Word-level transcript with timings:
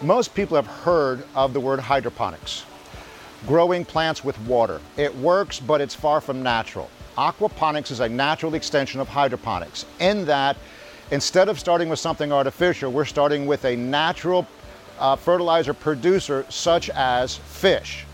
Most 0.00 0.32
people 0.32 0.54
have 0.54 0.68
heard 0.68 1.24
of 1.34 1.52
the 1.52 1.58
word 1.58 1.80
hydroponics, 1.80 2.64
growing 3.48 3.84
plants 3.84 4.22
with 4.22 4.38
water. 4.42 4.80
It 4.96 5.12
works, 5.16 5.58
but 5.58 5.80
it's 5.80 5.94
far 5.94 6.20
from 6.20 6.40
natural. 6.40 6.88
Aquaponics 7.16 7.90
is 7.90 7.98
a 7.98 8.08
natural 8.08 8.54
extension 8.54 9.00
of 9.00 9.08
hydroponics 9.08 9.86
in 9.98 10.24
that 10.26 10.56
instead 11.10 11.48
of 11.48 11.58
starting 11.58 11.88
with 11.88 11.98
something 11.98 12.30
artificial, 12.30 12.92
we're 12.92 13.04
starting 13.04 13.44
with 13.44 13.64
a 13.64 13.74
natural 13.74 14.46
uh, 15.00 15.16
fertilizer 15.16 15.74
producer 15.74 16.46
such 16.48 16.90
as 16.90 17.38
fish. 17.38 18.04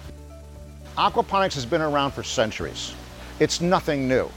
Aquaponics 0.96 1.53
has 1.53 1.66
been 1.66 1.82
around 1.82 2.12
for 2.12 2.23
centuries. 2.23 2.95
It's 3.41 3.61
nothing 3.61 4.09
new. 4.09 4.30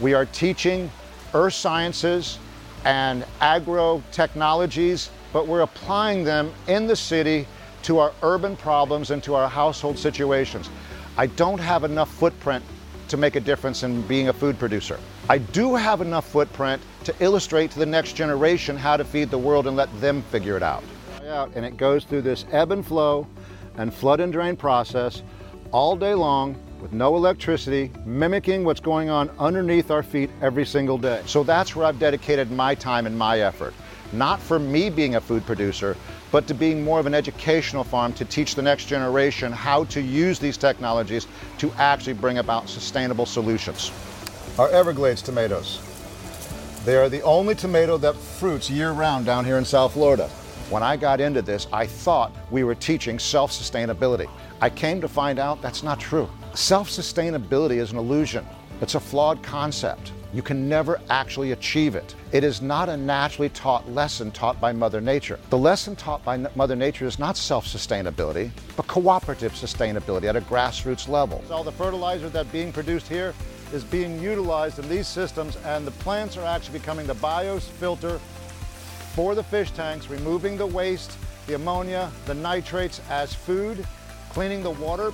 We 0.00 0.14
are 0.14 0.26
teaching 0.26 0.88
earth 1.32 1.54
sciences 1.54 2.38
and 2.84 3.26
agro 3.40 4.00
technologies, 4.12 5.10
but 5.34 5.48
we're 5.48 5.62
applying 5.62 6.22
them 6.22 6.54
in 6.68 6.86
the 6.86 6.94
city 6.94 7.44
to 7.82 7.98
our 7.98 8.12
urban 8.22 8.56
problems 8.56 9.10
and 9.10 9.20
to 9.24 9.34
our 9.34 9.48
household 9.48 9.98
situations. 9.98 10.70
I 11.16 11.26
don't 11.26 11.58
have 11.58 11.82
enough 11.82 12.08
footprint 12.14 12.64
to 13.08 13.16
make 13.16 13.34
a 13.34 13.40
difference 13.40 13.82
in 13.82 14.00
being 14.02 14.28
a 14.28 14.32
food 14.32 14.60
producer. 14.60 14.98
I 15.28 15.38
do 15.38 15.74
have 15.74 16.00
enough 16.00 16.26
footprint 16.28 16.80
to 17.02 17.14
illustrate 17.18 17.72
to 17.72 17.80
the 17.80 17.86
next 17.86 18.12
generation 18.12 18.76
how 18.76 18.96
to 18.96 19.04
feed 19.04 19.28
the 19.28 19.38
world 19.38 19.66
and 19.66 19.76
let 19.76 19.90
them 20.00 20.22
figure 20.22 20.56
it 20.56 20.62
out. 20.62 20.84
And 21.56 21.64
it 21.64 21.76
goes 21.76 22.04
through 22.04 22.22
this 22.22 22.44
ebb 22.52 22.70
and 22.70 22.86
flow 22.86 23.26
and 23.76 23.92
flood 23.92 24.20
and 24.20 24.32
drain 24.32 24.54
process 24.54 25.22
all 25.72 25.96
day 25.96 26.14
long 26.14 26.54
with 26.80 26.92
no 26.92 27.16
electricity, 27.16 27.90
mimicking 28.06 28.62
what's 28.62 28.80
going 28.80 29.10
on 29.10 29.30
underneath 29.40 29.90
our 29.90 30.04
feet 30.04 30.30
every 30.42 30.64
single 30.64 30.96
day. 30.96 31.22
So 31.26 31.42
that's 31.42 31.74
where 31.74 31.86
I've 31.86 31.98
dedicated 31.98 32.52
my 32.52 32.76
time 32.76 33.06
and 33.06 33.18
my 33.18 33.40
effort. 33.40 33.74
Not 34.14 34.40
for 34.40 34.60
me 34.60 34.90
being 34.90 35.16
a 35.16 35.20
food 35.20 35.44
producer, 35.44 35.96
but 36.30 36.46
to 36.46 36.54
being 36.54 36.84
more 36.84 37.00
of 37.00 37.06
an 37.06 37.14
educational 37.14 37.82
farm 37.82 38.12
to 38.12 38.24
teach 38.24 38.54
the 38.54 38.62
next 38.62 38.86
generation 38.86 39.50
how 39.50 39.84
to 39.86 40.00
use 40.00 40.38
these 40.38 40.56
technologies 40.56 41.26
to 41.58 41.72
actually 41.78 42.12
bring 42.12 42.38
about 42.38 42.68
sustainable 42.68 43.26
solutions. 43.26 43.90
Our 44.56 44.68
Everglades 44.70 45.20
tomatoes. 45.20 45.80
They 46.84 46.96
are 46.96 47.08
the 47.08 47.22
only 47.22 47.56
tomato 47.56 47.96
that 47.98 48.14
fruits 48.14 48.70
year 48.70 48.92
round 48.92 49.26
down 49.26 49.44
here 49.44 49.58
in 49.58 49.64
South 49.64 49.94
Florida. 49.94 50.28
When 50.70 50.84
I 50.84 50.96
got 50.96 51.20
into 51.20 51.42
this, 51.42 51.66
I 51.72 51.84
thought 51.84 52.30
we 52.52 52.62
were 52.62 52.76
teaching 52.76 53.18
self 53.18 53.50
sustainability. 53.50 54.28
I 54.60 54.70
came 54.70 55.00
to 55.00 55.08
find 55.08 55.40
out 55.40 55.60
that's 55.60 55.82
not 55.82 55.98
true. 55.98 56.28
Self 56.54 56.88
sustainability 56.88 57.78
is 57.78 57.90
an 57.90 57.98
illusion, 57.98 58.46
it's 58.80 58.94
a 58.94 59.00
flawed 59.00 59.42
concept. 59.42 60.12
You 60.34 60.42
can 60.42 60.68
never 60.68 61.00
actually 61.10 61.52
achieve 61.52 61.94
it. 61.94 62.16
It 62.32 62.42
is 62.42 62.60
not 62.60 62.88
a 62.88 62.96
naturally 62.96 63.50
taught 63.50 63.88
lesson 63.92 64.32
taught 64.32 64.60
by 64.60 64.72
Mother 64.72 65.00
Nature. 65.00 65.38
The 65.48 65.56
lesson 65.56 65.94
taught 65.94 66.24
by 66.24 66.38
Mother 66.56 66.74
Nature 66.74 67.06
is 67.06 67.20
not 67.20 67.36
self 67.36 67.64
sustainability, 67.66 68.50
but 68.76 68.88
cooperative 68.88 69.52
sustainability 69.52 70.24
at 70.24 70.34
a 70.34 70.40
grassroots 70.40 71.06
level. 71.06 71.44
All 71.52 71.62
the 71.62 71.70
fertilizer 71.70 72.28
that's 72.30 72.50
being 72.50 72.72
produced 72.72 73.06
here 73.06 73.32
is 73.72 73.84
being 73.84 74.20
utilized 74.20 74.80
in 74.80 74.88
these 74.88 75.06
systems, 75.06 75.56
and 75.64 75.86
the 75.86 75.92
plants 75.92 76.36
are 76.36 76.44
actually 76.44 76.80
becoming 76.80 77.06
the 77.06 77.14
bios 77.14 77.68
filter 77.68 78.18
for 79.14 79.36
the 79.36 79.44
fish 79.44 79.70
tanks, 79.70 80.10
removing 80.10 80.56
the 80.56 80.66
waste, 80.66 81.16
the 81.46 81.54
ammonia, 81.54 82.10
the 82.26 82.34
nitrates 82.34 83.00
as 83.08 83.32
food, 83.32 83.86
cleaning 84.30 84.64
the 84.64 84.70
water, 84.70 85.12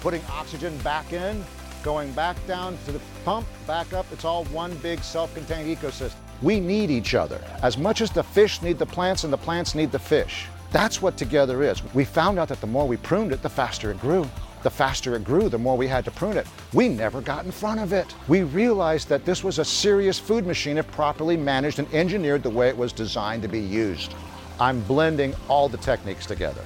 putting 0.00 0.22
oxygen 0.30 0.78
back 0.78 1.12
in, 1.12 1.44
going 1.82 2.12
back 2.12 2.36
down 2.46 2.78
to 2.86 2.92
the 2.92 3.00
pump, 3.24 3.46
back 3.66 3.92
up. 3.92 4.06
It's 4.12 4.24
all 4.24 4.44
one 4.46 4.74
big 4.76 5.02
self-contained 5.02 5.76
ecosystem. 5.76 6.16
We 6.42 6.60
need 6.60 6.90
each 6.90 7.14
other 7.14 7.40
as 7.62 7.76
much 7.76 8.00
as 8.00 8.10
the 8.10 8.22
fish 8.22 8.62
need 8.62 8.78
the 8.78 8.86
plants 8.86 9.24
and 9.24 9.32
the 9.32 9.38
plants 9.38 9.74
need 9.74 9.92
the 9.92 9.98
fish. 9.98 10.46
That's 10.72 11.02
what 11.02 11.16
together 11.16 11.62
is. 11.62 11.82
We 11.94 12.04
found 12.04 12.38
out 12.38 12.48
that 12.48 12.60
the 12.60 12.66
more 12.66 12.86
we 12.86 12.96
pruned 12.96 13.32
it, 13.32 13.42
the 13.42 13.48
faster 13.48 13.90
it 13.90 14.00
grew. 14.00 14.26
The 14.62 14.70
faster 14.70 15.16
it 15.16 15.24
grew, 15.24 15.48
the 15.48 15.58
more 15.58 15.76
we 15.76 15.88
had 15.88 16.04
to 16.04 16.10
prune 16.10 16.36
it. 16.36 16.46
We 16.74 16.88
never 16.88 17.20
got 17.20 17.44
in 17.44 17.50
front 17.50 17.80
of 17.80 17.92
it. 17.92 18.14
We 18.28 18.42
realized 18.42 19.08
that 19.08 19.24
this 19.24 19.42
was 19.42 19.58
a 19.58 19.64
serious 19.64 20.18
food 20.18 20.46
machine 20.46 20.78
if 20.78 20.90
properly 20.92 21.36
managed 21.36 21.78
and 21.78 21.92
engineered 21.94 22.42
the 22.42 22.50
way 22.50 22.68
it 22.68 22.76
was 22.76 22.92
designed 22.92 23.42
to 23.42 23.48
be 23.48 23.60
used. 23.60 24.14
I'm 24.60 24.82
blending 24.82 25.34
all 25.48 25.68
the 25.68 25.78
techniques 25.78 26.26
together. 26.26 26.62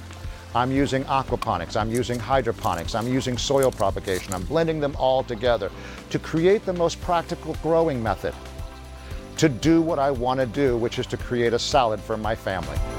I'm 0.55 0.71
using 0.71 1.03
aquaponics, 1.03 1.75
I'm 1.75 1.91
using 1.91 2.17
hydroponics, 2.17 2.95
I'm 2.95 3.09
using 3.09 3.37
soil 3.37 3.71
propagation. 3.71 4.33
I'm 4.33 4.43
blending 4.43 4.79
them 4.79 4.95
all 4.97 5.21
together 5.21 5.69
to 6.11 6.17
create 6.17 6.65
the 6.65 6.71
most 6.71 7.01
practical 7.01 7.57
growing 7.61 8.01
method 8.01 8.33
to 9.35 9.49
do 9.49 9.81
what 9.81 9.99
I 9.99 10.11
want 10.11 10.39
to 10.39 10.45
do, 10.45 10.77
which 10.77 10.97
is 10.97 11.07
to 11.07 11.17
create 11.17 11.51
a 11.51 11.59
salad 11.59 11.99
for 11.99 12.15
my 12.15 12.35
family. 12.35 12.94